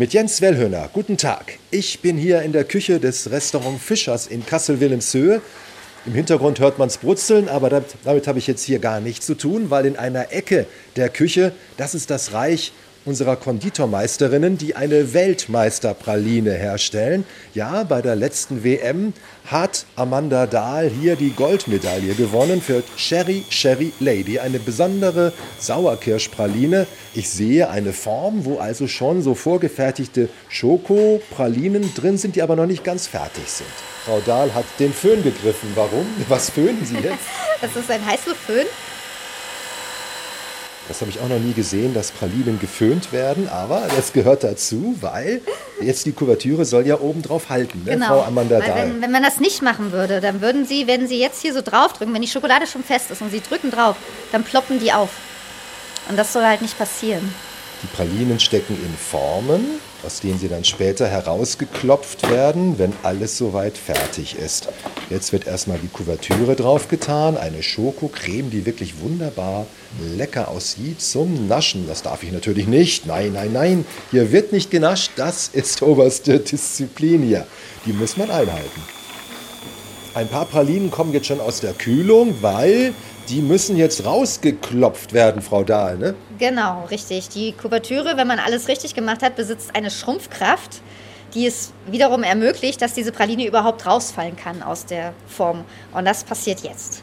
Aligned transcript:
mit 0.00 0.14
Jens 0.14 0.40
Wellhöhner. 0.40 0.88
Guten 0.94 1.18
Tag. 1.18 1.58
Ich 1.70 2.00
bin 2.00 2.16
hier 2.16 2.40
in 2.40 2.52
der 2.52 2.64
Küche 2.64 3.00
des 3.00 3.30
Restaurant 3.30 3.78
Fischers 3.78 4.26
in 4.28 4.46
Kassel-Wilhelmshöhe. 4.46 5.42
Im 6.06 6.14
Hintergrund 6.14 6.58
hört 6.58 6.78
man 6.78 6.88
es 6.88 6.96
brutzeln, 6.96 7.50
aber 7.50 7.68
damit, 7.68 7.88
damit 8.04 8.26
habe 8.26 8.38
ich 8.38 8.46
jetzt 8.46 8.64
hier 8.64 8.78
gar 8.78 9.00
nichts 9.00 9.26
zu 9.26 9.34
tun, 9.34 9.68
weil 9.68 9.84
in 9.84 9.98
einer 9.98 10.32
Ecke 10.32 10.64
der 10.96 11.10
Küche, 11.10 11.52
das 11.76 11.94
ist 11.94 12.08
das 12.08 12.32
Reich 12.32 12.72
unserer 13.04 13.36
Konditormeisterinnen, 13.36 14.58
die 14.58 14.76
eine 14.76 15.14
Weltmeisterpraline 15.14 16.52
herstellen. 16.52 17.24
Ja, 17.54 17.84
bei 17.84 18.02
der 18.02 18.16
letzten 18.16 18.62
WM 18.62 19.12
hat 19.46 19.86
Amanda 19.96 20.46
Dahl 20.46 20.88
hier 20.88 21.16
die 21.16 21.30
Goldmedaille 21.30 22.14
gewonnen 22.14 22.60
für 22.60 22.82
Cherry 22.96 23.44
Cherry 23.50 23.92
Lady, 24.00 24.38
eine 24.38 24.58
besondere 24.58 25.32
Sauerkirschpraline. 25.58 26.86
Ich 27.14 27.30
sehe 27.30 27.70
eine 27.70 27.92
Form, 27.92 28.44
wo 28.44 28.58
also 28.58 28.86
schon 28.86 29.22
so 29.22 29.34
vorgefertigte 29.34 30.28
Schokopralinen 30.48 31.92
drin 31.94 32.18
sind, 32.18 32.36
die 32.36 32.42
aber 32.42 32.56
noch 32.56 32.66
nicht 32.66 32.84
ganz 32.84 33.06
fertig 33.06 33.48
sind. 33.48 33.68
Frau 34.04 34.20
Dahl 34.20 34.54
hat 34.54 34.64
den 34.78 34.92
Föhn 34.92 35.22
gegriffen. 35.22 35.70
Warum? 35.74 36.06
Was 36.28 36.50
föhnen 36.50 36.84
Sie 36.84 36.96
jetzt? 36.96 37.18
Das 37.60 37.76
ist 37.76 37.90
ein 37.90 38.02
Heißluftföhn. 38.06 38.64
Das 40.88 41.00
habe 41.00 41.10
ich 41.10 41.20
auch 41.20 41.28
noch 41.28 41.38
nie 41.38 41.52
gesehen, 41.52 41.94
dass 41.94 42.10
Pralinen 42.10 42.58
geföhnt 42.58 43.12
werden, 43.12 43.48
aber 43.48 43.82
das 43.94 44.12
gehört 44.12 44.42
dazu, 44.42 44.96
weil 45.00 45.40
jetzt 45.80 46.04
die 46.06 46.12
Kuvertüre 46.12 46.64
soll 46.64 46.86
ja 46.86 46.98
oben 47.00 47.22
drauf 47.22 47.48
halten, 47.48 47.84
ne? 47.84 47.92
Genau. 47.92 48.06
Frau 48.06 48.22
Amanda 48.22 48.58
Weil 48.58 48.74
wenn, 48.74 49.02
wenn 49.02 49.12
man 49.12 49.22
das 49.22 49.38
nicht 49.38 49.62
machen 49.62 49.92
würde, 49.92 50.20
dann 50.20 50.40
würden 50.40 50.66
sie, 50.66 50.86
wenn 50.86 51.06
sie 51.06 51.20
jetzt 51.20 51.42
hier 51.42 51.54
so 51.54 51.62
draufdrücken, 51.62 52.12
wenn 52.12 52.22
die 52.22 52.28
Schokolade 52.28 52.66
schon 52.66 52.82
fest 52.82 53.10
ist 53.10 53.22
und 53.22 53.30
sie 53.30 53.40
drücken 53.40 53.70
drauf, 53.70 53.96
dann 54.32 54.42
ploppen 54.42 54.80
die 54.80 54.92
auf. 54.92 55.10
Und 56.08 56.18
das 56.18 56.32
soll 56.32 56.44
halt 56.44 56.60
nicht 56.60 56.76
passieren. 56.76 57.32
Die 57.82 57.86
Pralinen 57.86 58.40
stecken 58.40 58.74
in 58.74 58.94
Formen, 58.94 59.64
aus 60.04 60.20
denen 60.20 60.38
sie 60.38 60.48
dann 60.48 60.64
später 60.64 61.06
herausgeklopft 61.06 62.28
werden, 62.30 62.78
wenn 62.78 62.92
alles 63.02 63.38
soweit 63.38 63.78
fertig 63.78 64.36
ist. 64.36 64.68
Jetzt 65.10 65.32
wird 65.32 65.48
erstmal 65.48 65.78
die 65.78 65.88
Kuvertüre 65.88 66.54
draufgetan, 66.54 67.36
eine 67.36 67.64
Schokocreme, 67.64 68.48
die 68.48 68.64
wirklich 68.64 69.00
wunderbar 69.00 69.66
lecker 70.16 70.46
aussieht 70.46 71.00
zum 71.02 71.48
Naschen. 71.48 71.88
Das 71.88 72.02
darf 72.02 72.22
ich 72.22 72.30
natürlich 72.30 72.68
nicht. 72.68 73.06
Nein, 73.06 73.32
nein, 73.32 73.52
nein, 73.52 73.84
hier 74.12 74.30
wird 74.30 74.52
nicht 74.52 74.70
genascht. 74.70 75.10
Das 75.16 75.48
ist 75.48 75.82
oberste 75.82 76.38
Disziplin 76.38 77.22
hier. 77.22 77.44
Die 77.86 77.92
muss 77.92 78.16
man 78.16 78.30
einhalten. 78.30 78.82
Ein 80.14 80.28
paar 80.28 80.44
Pralinen 80.44 80.92
kommen 80.92 81.12
jetzt 81.12 81.26
schon 81.26 81.40
aus 81.40 81.58
der 81.58 81.72
Kühlung, 81.72 82.36
weil 82.40 82.94
die 83.28 83.42
müssen 83.42 83.76
jetzt 83.76 84.04
rausgeklopft 84.04 85.12
werden, 85.12 85.42
Frau 85.42 85.64
Dahl. 85.64 85.98
Ne? 85.98 86.14
Genau, 86.38 86.84
richtig. 86.88 87.28
Die 87.30 87.50
Kuvertüre, 87.52 88.16
wenn 88.16 88.28
man 88.28 88.38
alles 88.38 88.68
richtig 88.68 88.94
gemacht 88.94 89.22
hat, 89.22 89.34
besitzt 89.34 89.74
eine 89.74 89.90
Schrumpfkraft, 89.90 90.82
die 91.34 91.46
es 91.46 91.72
wiederum 91.86 92.22
ermöglicht, 92.22 92.82
dass 92.82 92.94
diese 92.94 93.12
Praline 93.12 93.46
überhaupt 93.46 93.86
rausfallen 93.86 94.36
kann 94.36 94.62
aus 94.62 94.86
der 94.86 95.12
Form. 95.26 95.64
Und 95.92 96.04
das 96.04 96.24
passiert 96.24 96.60
jetzt. 96.60 97.02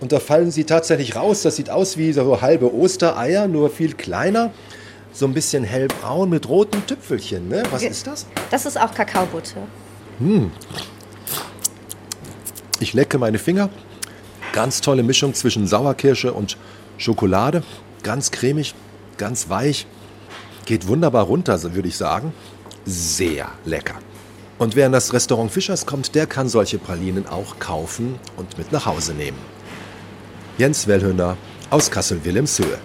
Und 0.00 0.12
da 0.12 0.20
fallen 0.20 0.50
sie 0.50 0.64
tatsächlich 0.64 1.16
raus. 1.16 1.42
Das 1.42 1.56
sieht 1.56 1.70
aus 1.70 1.96
wie 1.96 2.12
so 2.12 2.40
halbe 2.40 2.72
Ostereier, 2.72 3.48
nur 3.48 3.70
viel 3.70 3.94
kleiner. 3.94 4.52
So 5.12 5.26
ein 5.26 5.32
bisschen 5.32 5.64
hellbraun 5.64 6.28
mit 6.28 6.48
roten 6.48 6.86
Tüpfelchen. 6.86 7.48
Ne? 7.48 7.62
Was 7.70 7.82
ist 7.82 8.06
das? 8.06 8.26
Das 8.50 8.66
ist 8.66 8.78
auch 8.78 8.92
Kakaobutter. 8.92 9.62
Ich 12.80 12.92
lecke 12.92 13.18
meine 13.18 13.38
Finger. 13.38 13.70
Ganz 14.52 14.80
tolle 14.80 15.02
Mischung 15.02 15.32
zwischen 15.34 15.66
Sauerkirsche 15.66 16.32
und 16.32 16.56
Schokolade. 16.98 17.62
Ganz 18.02 18.30
cremig, 18.30 18.74
ganz 19.18 19.48
weich. 19.48 19.86
Geht 20.64 20.86
wunderbar 20.88 21.24
runter, 21.24 21.60
würde 21.74 21.88
ich 21.88 21.96
sagen. 21.96 22.32
Sehr 22.84 23.48
lecker. 23.64 23.94
Und 24.58 24.74
wer 24.74 24.86
in 24.86 24.92
das 24.92 25.12
Restaurant 25.12 25.50
Fischers 25.50 25.86
kommt, 25.86 26.14
der 26.14 26.26
kann 26.26 26.48
solche 26.48 26.78
Pralinen 26.78 27.26
auch 27.26 27.58
kaufen 27.58 28.18
und 28.36 28.56
mit 28.56 28.72
nach 28.72 28.86
Hause 28.86 29.12
nehmen. 29.12 29.38
Jens 30.58 30.86
Wellhöhner 30.86 31.36
aus 31.68 31.90
Kassel-Wilhelmshöhe. 31.90 32.78